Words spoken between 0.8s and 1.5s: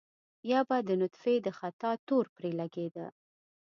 د نطفې د